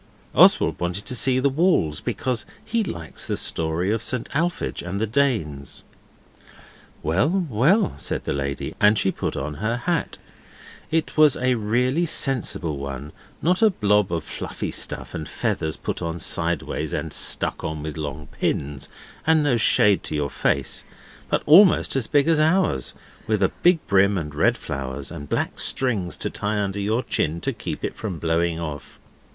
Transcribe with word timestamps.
Oswald 0.33 0.79
wanted 0.79 1.05
to 1.05 1.15
see 1.15 1.37
the 1.37 1.47
walls, 1.51 2.01
because 2.01 2.43
he 2.65 2.83
likes 2.83 3.27
the 3.27 3.37
Story 3.37 3.91
of 3.91 4.01
St 4.01 4.27
Alphege 4.33 4.81
and 4.81 4.99
the 4.99 5.05
Danes. 5.05 5.83
'Well, 7.03 7.45
well,' 7.47 7.93
said 7.99 8.23
the 8.23 8.33
lady, 8.33 8.73
and 8.81 8.97
she 8.97 9.11
put 9.11 9.37
on 9.37 9.53
her 9.61 9.77
hat; 9.77 10.17
it 10.89 11.17
was 11.17 11.37
a 11.37 11.53
really 11.53 12.07
sensible 12.07 12.79
one 12.79 13.11
not 13.43 13.61
a 13.61 13.69
blob 13.69 14.11
of 14.11 14.23
fluffy 14.23 14.71
stuff 14.71 15.13
and 15.13 15.29
feathers 15.29 15.77
put 15.77 16.01
on 16.01 16.17
sideways 16.17 16.93
and 16.93 17.13
stuck 17.13 17.63
on 17.63 17.83
with 17.83 17.95
long 17.95 18.25
pins, 18.39 18.89
and 19.27 19.43
no 19.43 19.55
shade 19.55 20.01
to 20.05 20.15
your 20.15 20.31
face, 20.31 20.83
but 21.29 21.43
almost 21.45 21.95
as 21.95 22.07
big 22.07 22.27
as 22.27 22.39
ours, 22.39 22.95
with 23.27 23.43
a 23.43 23.51
big 23.61 23.77
brim 23.85 24.17
and 24.17 24.33
red 24.33 24.57
flowers, 24.57 25.11
and 25.11 25.29
black 25.29 25.59
strings 25.59 26.17
to 26.17 26.31
tie 26.31 26.57
under 26.57 26.79
your 26.79 27.03
chin 27.03 27.39
to 27.39 27.53
keep 27.53 27.83
it 27.83 27.95
from 27.95 28.17
blowing 28.17 28.59
off. 28.59 28.97